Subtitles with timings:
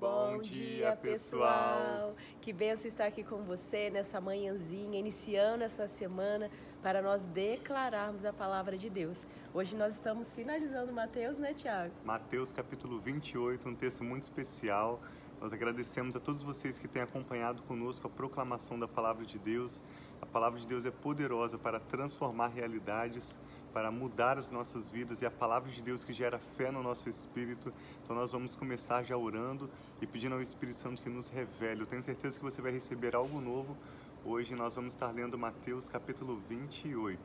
[0.00, 2.14] Bom dia, pessoal!
[2.40, 6.50] Que benção estar aqui com você nessa manhãzinha, iniciando essa semana
[6.82, 9.18] para nós declararmos a palavra de Deus.
[9.52, 11.92] Hoje nós estamos finalizando Mateus, né, Tiago?
[12.02, 15.02] Mateus capítulo 28, um texto muito especial.
[15.38, 19.82] Nós agradecemos a todos vocês que têm acompanhado conosco a proclamação da palavra de Deus.
[20.22, 23.36] A palavra de Deus é poderosa para transformar realidades
[23.72, 27.08] para mudar as nossas vidas e a palavra de Deus que gera fé no nosso
[27.08, 27.72] espírito.
[28.02, 31.82] Então nós vamos começar já orando e pedindo ao Espírito Santo que nos revele.
[31.82, 33.76] Eu tenho certeza que você vai receber algo novo.
[34.24, 37.18] Hoje nós vamos estar lendo Mateus capítulo 28.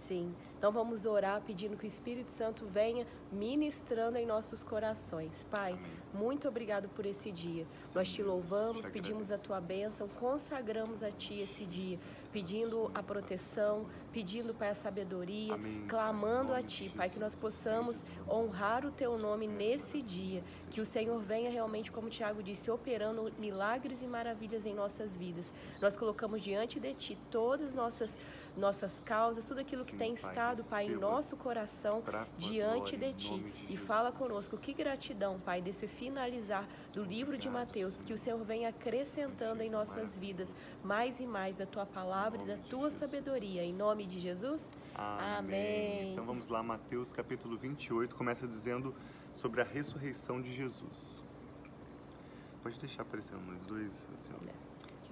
[0.00, 0.34] Sim.
[0.58, 5.46] Então vamos orar pedindo que o Espírito Santo venha ministrando em nossos corações.
[5.50, 5.90] Pai, Amém.
[6.12, 7.66] muito obrigado por esse dia.
[7.84, 11.98] Sim, Nós te louvamos, te pedimos a tua bênção, consagramos a ti esse dia,
[12.32, 15.84] pedindo a proteção, pedindo, Pai, a sabedoria, Amém.
[15.88, 20.42] clamando a ti, Pai, que nós possamos honrar o teu nome nesse dia.
[20.70, 25.16] Que o Senhor venha realmente, como o Tiago disse, operando milagres e maravilhas em nossas
[25.16, 25.52] vidas.
[25.80, 28.16] Nós colocamos diante de ti todas as nossas
[28.56, 32.02] nossas causas, tudo aquilo que tem estado, Pai, em nosso coração
[32.36, 33.52] diante de Ti.
[33.68, 34.56] E fala conosco.
[34.58, 39.70] Que gratidão, Pai, desse finalizar do livro de Mateus, que o Senhor venha acrescentando em
[39.70, 43.62] nossas vidas mais e mais da Tua palavra e da Tua sabedoria.
[43.62, 44.60] Em nome de Jesus.
[44.94, 46.12] Amém.
[46.12, 48.94] Então vamos lá, Mateus capítulo 28 começa dizendo
[49.34, 51.22] sobre a ressurreição de Jesus.
[52.62, 54.44] Pode deixar aparecendo nos dois, assim, ó.
[54.46, 54.52] É.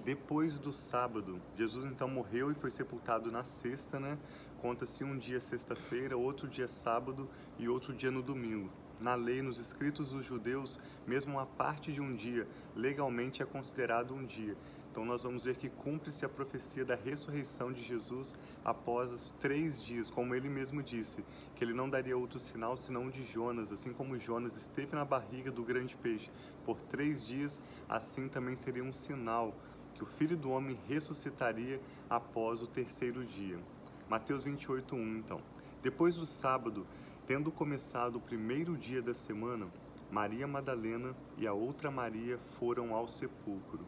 [0.03, 4.17] Depois do sábado, Jesus então morreu e foi sepultado na sexta, né?
[4.61, 8.69] Conta-se um dia sexta-feira, outro dia sábado e outro dia no domingo.
[8.99, 14.13] Na lei, nos escritos dos judeus, mesmo uma parte de um dia legalmente é considerado
[14.13, 14.57] um dia.
[14.91, 19.81] Então nós vamos ver que cumpre-se a profecia da ressurreição de Jesus após os três
[19.81, 21.23] dias, como ele mesmo disse,
[21.55, 25.05] que ele não daria outro sinal senão o de Jonas, assim como Jonas esteve na
[25.05, 26.29] barriga do grande peixe
[26.65, 29.55] por três dias, assim também seria um sinal
[29.99, 33.59] que o Filho do Homem ressuscitaria após o terceiro dia.
[34.07, 35.41] Mateus 28, 1, então.
[35.83, 36.87] Depois do sábado,
[37.27, 39.67] tendo começado o primeiro dia da semana,
[40.09, 43.85] Maria Madalena e a outra Maria foram ao sepulcro.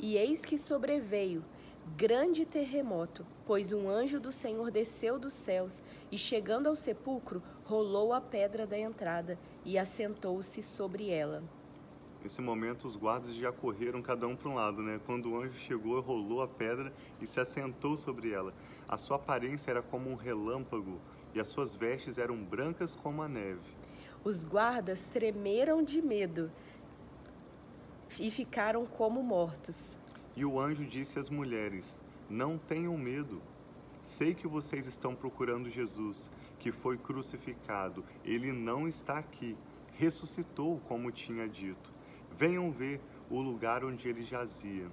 [0.00, 1.44] E eis que sobreveio
[1.96, 8.12] grande terremoto, pois um anjo do Senhor desceu dos céus e, chegando ao sepulcro, rolou
[8.12, 11.42] a pedra da entrada e assentou-se sobre ela.
[12.22, 15.00] Nesse momento, os guardas já correram cada um para um lado, né?
[15.04, 18.54] Quando o anjo chegou, rolou a pedra e se assentou sobre ela.
[18.88, 21.00] A sua aparência era como um relâmpago
[21.34, 23.60] e as suas vestes eram brancas como a neve.
[24.22, 26.48] Os guardas tremeram de medo
[28.20, 29.96] e ficaram como mortos.
[30.36, 32.00] E o anjo disse às mulheres:
[32.30, 33.42] Não tenham medo.
[34.00, 36.30] Sei que vocês estão procurando Jesus,
[36.60, 38.04] que foi crucificado.
[38.24, 39.56] Ele não está aqui.
[39.94, 41.92] Ressuscitou, como tinha dito.
[42.42, 44.90] Venham ver o lugar onde ele jazia.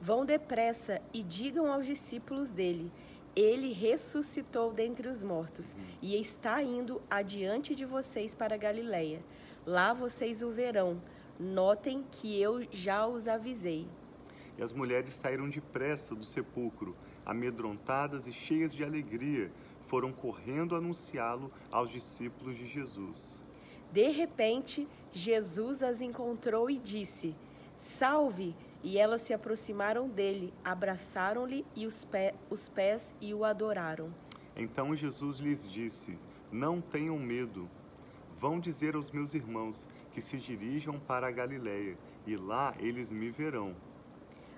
[0.00, 2.88] Vão depressa e digam aos discípulos dele:
[3.34, 9.24] Ele ressuscitou dentre os mortos e está indo adiante de vocês para Galiléia.
[9.66, 11.02] Lá vocês o verão.
[11.36, 13.88] Notem que eu já os avisei.
[14.56, 16.94] E as mulheres saíram depressa do sepulcro,
[17.26, 19.50] amedrontadas e cheias de alegria,
[19.88, 23.44] foram correndo anunciá-lo aos discípulos de Jesus.
[23.92, 27.34] De repente, Jesus as encontrou e disse:
[27.76, 28.54] Salve!
[28.82, 34.10] E elas se aproximaram dele, abraçaram-lhe e os, pé, os pés e o adoraram.
[34.56, 36.18] Então Jesus lhes disse:
[36.50, 37.68] Não tenham medo.
[38.38, 43.30] Vão dizer aos meus irmãos que se dirijam para a Galiléia, e lá eles me
[43.30, 43.76] verão.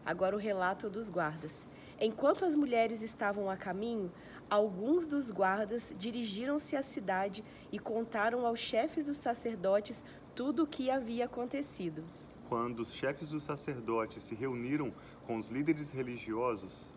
[0.05, 1.53] Agora o relato dos guardas.
[2.01, 4.11] Enquanto as mulheres estavam a caminho,
[4.51, 10.03] alguns dos guardas dirigiram-se à cidade e contaram aos chefes dos sacerdotes
[10.34, 12.04] tudo o que havia acontecido.
[12.48, 14.93] Quando os chefes dos sacerdotes se reuniram
[15.26, 16.91] com os líderes religiosos,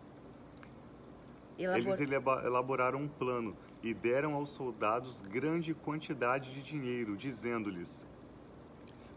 [1.58, 1.78] Elabor...
[1.78, 2.00] eles
[2.44, 8.06] elaboraram um plano e deram aos soldados grande quantidade de dinheiro, dizendo-lhes: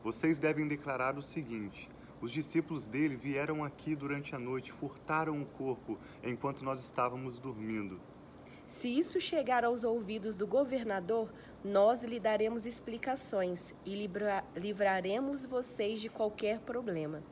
[0.04, 1.90] Vocês devem declarar o seguinte:
[2.22, 8.00] os discípulos dele vieram aqui durante a noite, furtaram o corpo enquanto nós estávamos dormindo.
[8.70, 11.34] Se isso chegar aos ouvidos do governador,
[11.64, 17.24] nós lhe daremos explicações e livra livraremos vocês de qualquer problema.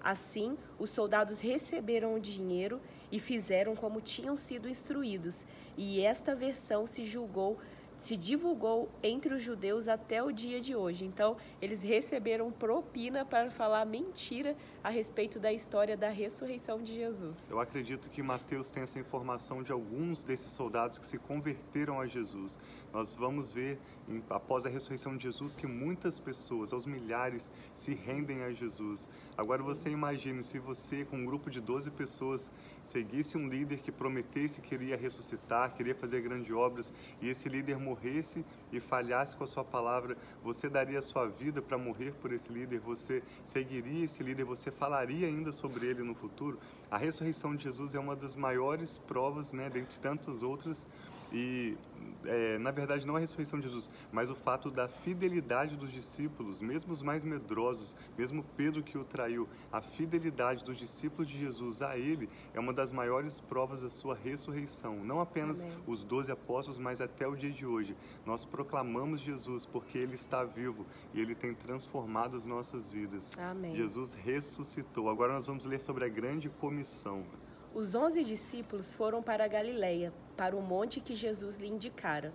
[0.00, 2.80] Assim, os soldados receberam o dinheiro
[3.10, 5.44] e fizeram como tinham sido instruídos,
[5.76, 7.58] e esta versão se julgou
[8.04, 11.06] se divulgou entre os judeus até o dia de hoje.
[11.06, 17.50] Então, eles receberam propina para falar mentira a respeito da história da ressurreição de Jesus.
[17.50, 22.06] Eu acredito que Mateus tem essa informação de alguns desses soldados que se converteram a
[22.06, 22.58] Jesus.
[22.92, 23.80] Nós vamos ver,
[24.28, 29.08] após a ressurreição de Jesus, que muitas pessoas, aos milhares, se rendem a Jesus.
[29.34, 29.64] Agora, Sim.
[29.64, 32.50] você imagine se você, com um grupo de 12 pessoas,
[32.84, 37.78] seguisse um líder que prometesse que iria ressuscitar, queria fazer grandes obras, e esse líder
[37.94, 42.32] morresse e falhasse com a sua palavra, você daria a sua vida para morrer por
[42.32, 42.80] esse líder?
[42.80, 44.44] Você seguiria esse líder?
[44.44, 46.58] Você falaria ainda sobre ele no futuro?
[46.90, 50.86] A ressurreição de Jesus é uma das maiores provas, né, dentre tantas outras,
[51.34, 51.76] e
[52.24, 56.60] é, na verdade, não a ressurreição de Jesus, mas o fato da fidelidade dos discípulos,
[56.60, 61.82] mesmo os mais medrosos, mesmo Pedro que o traiu, a fidelidade dos discípulos de Jesus
[61.82, 65.04] a ele é uma das maiores provas da sua ressurreição.
[65.04, 65.76] Não apenas Amém.
[65.88, 67.96] os doze apóstolos, mas até o dia de hoje.
[68.24, 73.36] Nós proclamamos Jesus porque ele está vivo e ele tem transformado as nossas vidas.
[73.36, 73.74] Amém.
[73.74, 75.10] Jesus ressuscitou.
[75.10, 77.24] Agora nós vamos ler sobre a grande comissão.
[77.74, 82.32] Os onze discípulos foram para a Galiléia, para o monte que Jesus lhe indicara.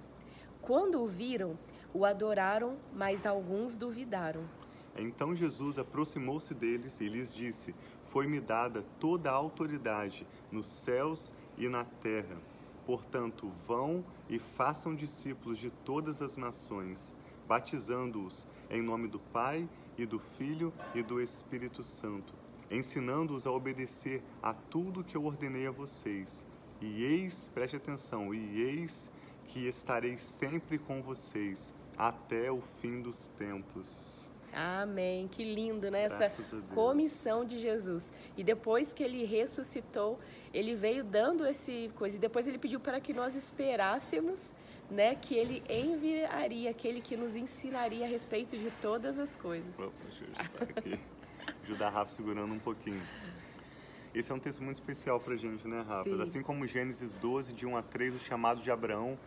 [0.61, 1.57] Quando o viram,
[1.93, 4.43] o adoraram, mas alguns duvidaram.
[4.97, 7.73] Então Jesus aproximou-se deles e lhes disse:
[8.07, 12.35] Foi-me dada toda a autoridade nos céus e na terra.
[12.85, 17.13] Portanto, vão e façam discípulos de todas as nações,
[17.47, 22.38] batizando-os em nome do Pai e do Filho e do Espírito Santo
[22.71, 26.45] ensinando-os a obedecer a tudo que eu ordenei a vocês.
[26.81, 29.11] E eis, preste atenção, e eis
[29.47, 34.29] que estarei sempre com vocês até o fim dos tempos.
[34.53, 35.27] Amém.
[35.27, 36.03] Que lindo, né?
[36.03, 36.31] Essa
[36.73, 38.11] comissão de Jesus.
[38.35, 40.19] E depois que ele ressuscitou,
[40.53, 42.15] ele veio dando esse coisa.
[42.15, 44.51] E depois ele pediu para que nós esperássemos,
[44.89, 45.13] né?
[45.15, 49.75] Que ele enviaria aquele que nos ensinaria a respeito de todas as coisas.
[49.75, 49.93] Vamos,
[50.75, 50.99] aqui
[51.69, 53.01] ajudar a Rafa segurando um pouquinho.
[54.13, 56.03] Esse é um texto muito especial para a gente, né, Rafa?
[56.03, 56.21] Sim.
[56.21, 59.17] Assim como Gênesis 12, de 1 a 3, o chamado de Abraão,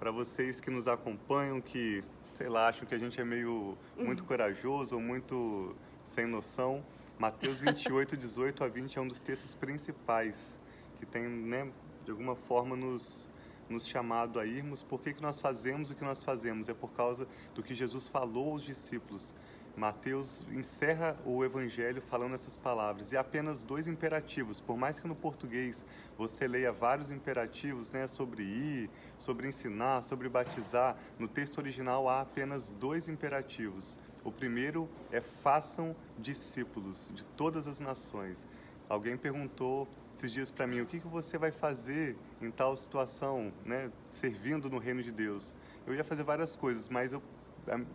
[0.00, 2.02] para vocês que nos acompanham, que,
[2.34, 4.26] sei lá, acham que a gente é meio muito uhum.
[4.26, 6.84] corajoso ou muito sem noção,
[7.18, 10.58] Mateus 28, 18 a 20 é um dos textos principais
[10.98, 11.70] que tem, né,
[12.04, 13.30] de alguma forma nos
[13.68, 14.82] nos chamado a irmos.
[14.82, 16.68] Por que, que nós fazemos o que nós fazemos?
[16.68, 19.34] É por causa do que Jesus falou aos discípulos.
[19.76, 24.60] Mateus encerra o evangelho falando essas palavras e apenas dois imperativos.
[24.60, 25.84] Por mais que no português
[26.16, 32.20] você leia vários imperativos, né, sobre ir, sobre ensinar, sobre batizar, no texto original há
[32.20, 33.96] apenas dois imperativos.
[34.22, 38.46] O primeiro é façam discípulos de todas as nações.
[38.88, 43.50] Alguém perguntou esses dias para mim, o que, que você vai fazer em tal situação,
[43.64, 45.54] né, servindo no reino de Deus?
[45.86, 47.22] Eu ia fazer várias coisas, mas eu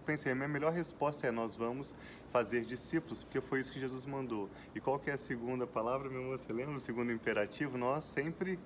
[0.05, 1.93] pensei, a minha melhor resposta é nós vamos
[2.31, 4.49] fazer discípulos, porque foi isso que Jesus mandou.
[4.73, 6.37] E qual que é a segunda palavra, meu irmão?
[6.37, 6.75] Você lembra?
[6.75, 7.77] O segundo imperativo?
[7.77, 8.59] Nós sempre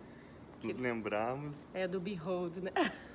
[0.63, 1.55] nos lembrarmos...
[1.73, 2.71] É do behold, né?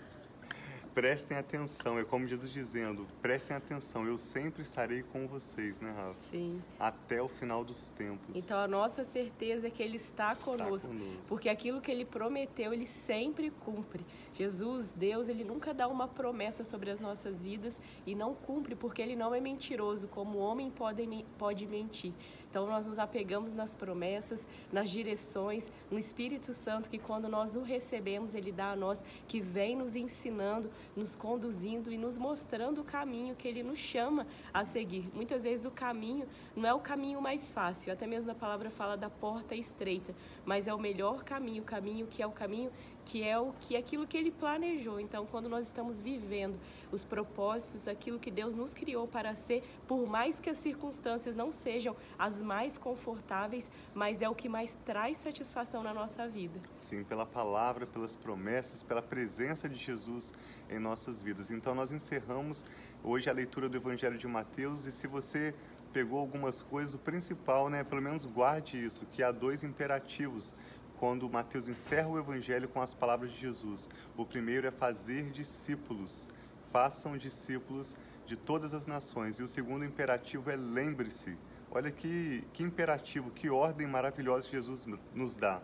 [0.97, 6.19] prestem atenção, é como Jesus dizendo, prestem atenção, eu sempre estarei com vocês, né, Rafa?
[6.19, 6.63] Sim.
[6.81, 8.35] Até o final dos tempos.
[8.35, 12.07] Então a nossa certeza é que Ele está, está conosco, conosco, porque aquilo que Ele
[12.07, 14.03] prometeu, Ele sempre cumpre.
[14.33, 19.03] Jesus, Deus, Ele nunca dá uma promessa sobre as nossas vidas e não cumpre, porque
[19.03, 21.07] Ele não é mentiroso, como o homem pode,
[21.37, 22.15] pode mentir.
[22.57, 27.61] Então nós nos apegamos nas promessas, nas direções, no Espírito Santo que quando nós o
[27.61, 32.85] recebemos, ele dá a nós, que vem nos ensinando, nos conduzindo e nos mostrando o
[32.85, 35.07] caminho que ele nos chama a seguir.
[35.13, 36.27] Muitas vezes o caminho
[36.57, 40.15] não é o caminho mais fácil, até mesmo a palavra fala da porta estreita,
[40.47, 42.73] mas é o melhor caminho, o caminho que é o caminho
[43.07, 45.01] que é o que aquilo que ele planejou.
[45.01, 46.59] Então, quando nós estamos vivendo
[46.93, 51.51] os propósitos, aquilo que Deus nos criou para ser, por mais que as circunstâncias não
[51.51, 56.61] sejam as mais confortáveis, mas é o que mais traz satisfação na nossa vida.
[56.79, 60.33] Sim, pela palavra, pelas promessas, pela presença de Jesus
[60.69, 61.51] em nossas vidas.
[61.51, 62.65] Então, nós encerramos
[63.05, 65.55] hoje a leitura do Evangelho de Mateus e se você
[65.93, 70.55] pegou algumas coisas, o principal, né, pelo menos guarde isso, que há dois imperativos
[70.99, 73.89] quando Mateus encerra o evangelho com as palavras de Jesus.
[74.17, 76.29] O primeiro é fazer discípulos.
[76.73, 77.95] Façam discípulos
[78.27, 79.39] de todas as nações.
[79.39, 81.37] E o segundo imperativo é lembre-se.
[81.71, 85.61] Olha que, que imperativo, que ordem maravilhosa Jesus nos dá.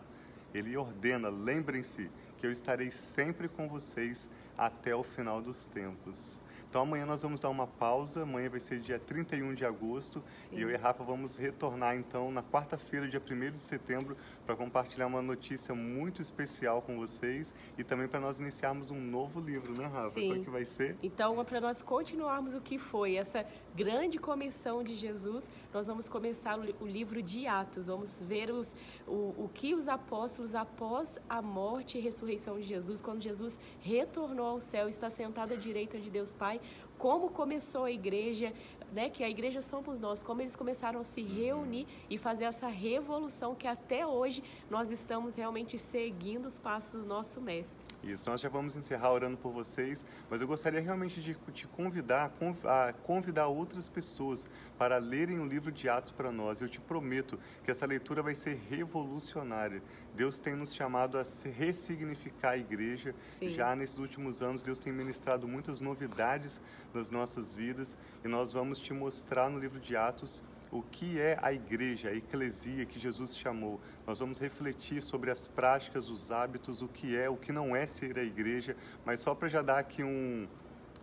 [0.53, 6.39] Ele ordena: lembrem-se que eu estarei sempre com vocês até o final dos tempos.
[6.73, 10.57] Então amanhã nós vamos dar uma pausa, amanhã vai ser dia 31 de agosto Sim.
[10.57, 15.05] e eu e Rafa vamos retornar então na quarta-feira, dia 1 de setembro, para compartilhar
[15.05, 19.85] uma notícia muito especial com vocês e também para nós iniciarmos um novo livro, né
[19.85, 20.19] Rafa?
[20.19, 20.29] Sim.
[20.29, 20.97] Qual que vai ser?
[21.03, 26.09] Então, é para nós continuarmos o que foi essa grande comissão de Jesus, nós vamos
[26.09, 28.75] começar o livro de Atos, vamos ver os,
[29.07, 34.47] o, o que os apóstolos, após a morte e ressurreição de Jesus, quando Jesus retornou
[34.47, 36.59] ao céu, está sentado à direita de Deus Pai,
[36.97, 38.53] como começou a igreja,
[38.91, 42.67] né, que a igreja somos nós, como eles começaram a se reunir e fazer essa
[42.67, 47.82] revolução que até hoje nós estamos realmente seguindo os passos do nosso mestre.
[48.03, 52.33] Isso, nós já vamos encerrar orando por vocês, mas eu gostaria realmente de te convidar
[52.65, 56.59] a convidar outras pessoas para lerem o livro de Atos para nós.
[56.59, 59.81] Eu te prometo que essa leitura vai ser revolucionária.
[60.13, 61.23] Deus tem nos chamado a
[61.57, 63.15] ressignificar a igreja.
[63.39, 63.53] Sim.
[63.53, 66.59] Já nesses últimos anos, Deus tem ministrado muitas novidades
[66.93, 71.37] nas nossas vidas e nós vamos te mostrar no livro de Atos o que é
[71.39, 73.79] a igreja, a eclesia que Jesus chamou.
[74.07, 77.85] Nós vamos refletir sobre as práticas, os hábitos, o que é, o que não é
[77.85, 78.75] ser a igreja,
[79.05, 80.47] mas só para já dar aqui um,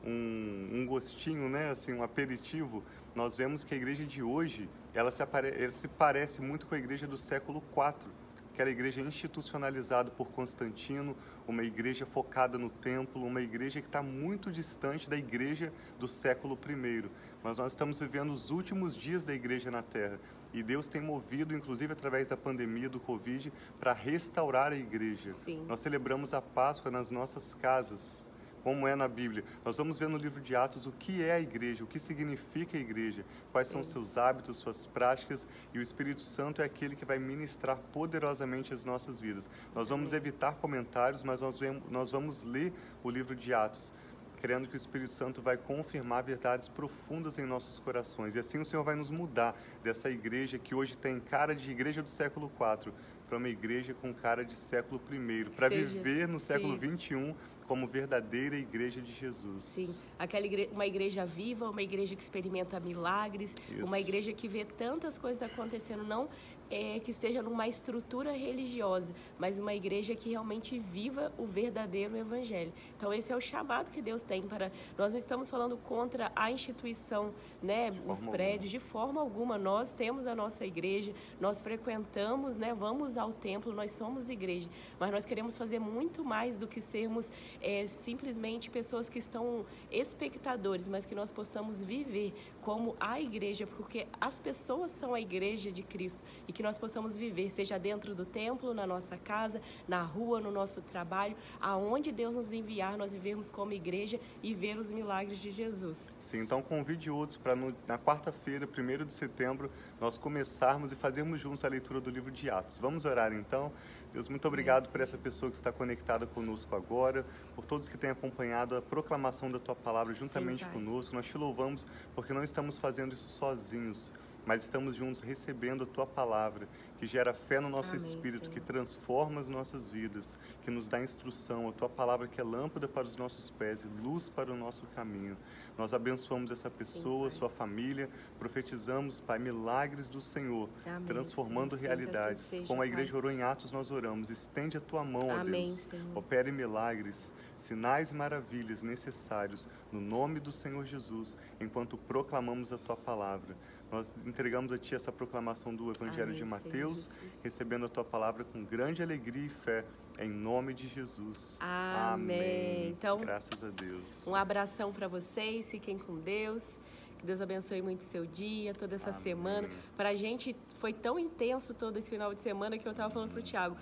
[0.04, 2.82] um, um, gostinho, né, assim, um aperitivo,
[3.14, 5.54] nós vemos que a igreja de hoje, ela se, apare...
[5.56, 8.10] ela se parece muito com a igreja do século IV,
[8.52, 11.16] aquela igreja institucionalizada por Constantino,
[11.46, 16.58] uma igreja focada no templo, uma igreja que está muito distante da igreja do século
[16.68, 17.08] I.
[17.42, 20.18] Mas nós estamos vivendo os últimos dias da igreja na Terra.
[20.52, 25.32] E Deus tem movido, inclusive através da pandemia do Covid, para restaurar a igreja.
[25.32, 25.64] Sim.
[25.66, 28.26] Nós celebramos a Páscoa nas nossas casas
[28.62, 29.44] como é na Bíblia.
[29.64, 32.76] Nós vamos ver no livro de Atos o que é a igreja, o que significa
[32.76, 33.74] a igreja, quais Sim.
[33.74, 38.72] são seus hábitos, suas práticas, e o Espírito Santo é aquele que vai ministrar poderosamente
[38.72, 39.48] as nossas vidas.
[39.74, 43.92] Nós vamos evitar comentários, mas nós vamos ler o livro de Atos
[44.40, 48.34] crendo que o Espírito Santo vai confirmar verdades profundas em nossos corações.
[48.34, 52.02] E assim o Senhor vai nos mudar dessa igreja que hoje tem cara de igreja
[52.02, 52.92] do século IV
[53.28, 57.34] para uma igreja com cara de século I, para viver no século XXI
[57.68, 59.62] como verdadeira igreja de Jesus.
[59.62, 63.86] Sim, aquela igreja, uma igreja viva, uma igreja que experimenta milagres, Isso.
[63.86, 66.28] uma igreja que vê tantas coisas acontecendo, não
[66.70, 72.72] é, que esteja numa estrutura religiosa, mas uma igreja que realmente viva o verdadeiro evangelho.
[72.96, 76.50] Então esse é o chamado que Deus tem para nós não estamos falando contra a
[76.50, 78.70] instituição, né, os prédios alguma.
[78.70, 79.58] de forma alguma.
[79.58, 85.10] Nós temos a nossa igreja, nós frequentamos, né, vamos ao templo, nós somos igreja, mas
[85.10, 91.06] nós queremos fazer muito mais do que sermos é, simplesmente pessoas que estão espectadores, mas
[91.06, 96.22] que nós possamos viver como a igreja, porque as pessoas são a igreja de Cristo
[96.46, 100.50] e que nós possamos viver, seja dentro do templo, na nossa casa, na rua, no
[100.50, 105.50] nosso trabalho, aonde Deus nos enviar, nós vivermos como igreja e ver os milagres de
[105.50, 106.12] Jesus.
[106.20, 107.54] Sim, então convide outros para
[107.86, 112.50] na quarta-feira, 1 de setembro, nós começarmos e fazermos juntos a leitura do livro de
[112.50, 112.78] Atos.
[112.78, 113.72] Vamos orar então?
[114.12, 117.24] Deus, muito obrigado por essa pessoa que está conectada conosco agora,
[117.54, 121.14] por todos que têm acompanhado a proclamação da tua palavra juntamente Sim, conosco.
[121.14, 124.12] Nós te louvamos porque não estamos fazendo isso sozinhos
[124.46, 126.68] mas estamos juntos recebendo a tua palavra,
[126.98, 128.52] que gera fé no nosso Amém, espírito, Senhor.
[128.54, 132.86] que transforma as nossas vidas, que nos dá instrução, a tua palavra que é lâmpada
[132.88, 135.36] para os nossos pés e luz para o nosso caminho.
[135.78, 141.88] Nós abençoamos essa pessoa, Sim, sua família, profetizamos, Pai, milagres do Senhor, Amém, transformando Senhor.
[141.88, 142.42] realidades.
[142.42, 144.28] Seja, Como a igreja orou em Atos, nós oramos.
[144.30, 145.80] Estende a tua mão, Amém, ó Deus.
[145.80, 146.18] Senhor.
[146.18, 152.96] Opere milagres, sinais e maravilhas necessários no nome do Senhor Jesus, enquanto proclamamos a tua
[152.96, 153.56] palavra.
[153.90, 158.44] Nós entregamos a Ti essa proclamação do Evangelho Amém, de Mateus, recebendo a Tua palavra
[158.44, 159.84] com grande alegria e fé,
[160.18, 161.58] em nome de Jesus.
[161.60, 162.38] Amém.
[162.38, 162.88] Amém.
[162.90, 164.28] Então, graças a Deus.
[164.28, 166.78] Um abração para vocês, fiquem com Deus.
[167.18, 169.22] Que Deus abençoe muito o seu dia, toda essa Amém.
[169.22, 169.68] semana.
[169.96, 173.32] Para a gente foi tão intenso todo esse final de semana que eu estava falando
[173.32, 173.76] para o Tiago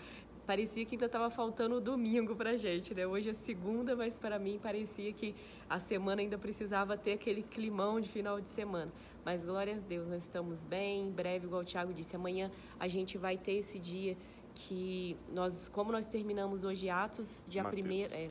[0.49, 3.07] parecia que ainda estava faltando o domingo para gente, né?
[3.07, 5.35] Hoje é segunda, mas para mim parecia que
[5.69, 8.91] a semana ainda precisava ter aquele climão de final de semana.
[9.29, 11.03] Mas glória a Deus, nós estamos bem.
[11.03, 14.17] Em breve, igual o Tiago disse, amanhã a gente vai ter esse dia
[14.55, 18.31] que nós, como nós terminamos hoje Atos, dia primeiro, é,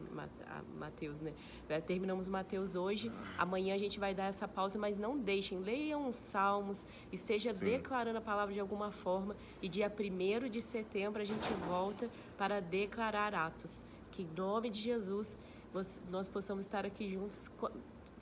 [0.75, 1.35] Mateus, né?
[1.69, 6.07] É, terminamos Mateus hoje, amanhã a gente vai dar essa pausa, mas não deixem, leiam
[6.07, 7.65] os salmos, esteja Sim.
[7.65, 12.59] declarando a palavra de alguma forma e dia primeiro de setembro a gente volta para
[12.59, 13.85] declarar Atos.
[14.13, 15.37] Que em nome de Jesus
[16.09, 17.51] nós possamos estar aqui juntos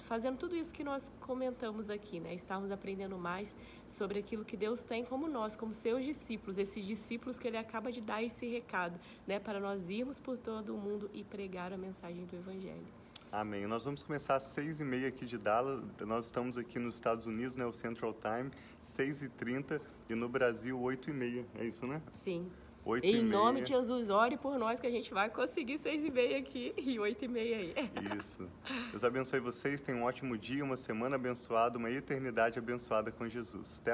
[0.05, 2.33] fazendo tudo isso que nós comentamos aqui, né?
[2.33, 3.55] Estarmos aprendendo mais
[3.87, 7.91] sobre aquilo que Deus tem como nós, como seus discípulos, esses discípulos que ele acaba
[7.91, 11.77] de dar esse recado, né, para nós irmos por todo o mundo e pregar a
[11.77, 12.87] mensagem do evangelho.
[13.31, 13.67] Amém.
[13.67, 15.83] Nós vamos começar às seis e meia aqui de Dallas.
[16.01, 17.65] Nós estamos aqui nos Estados Unidos, né?
[17.65, 18.49] O Central Time,
[18.81, 19.81] seis e trinta.
[20.09, 21.45] E no Brasil, oito e meia.
[21.55, 22.01] É isso, né?
[22.13, 22.49] Sim.
[22.85, 26.11] 8 em nome de Jesus, ore por nós que a gente vai conseguir seis e
[26.11, 27.73] meia aqui e oito e meia aí.
[28.19, 28.47] Isso.
[28.91, 29.81] Deus abençoe vocês.
[29.81, 33.79] Tenham um ótimo dia, uma semana abençoada, uma eternidade abençoada com Jesus.
[33.81, 33.91] Até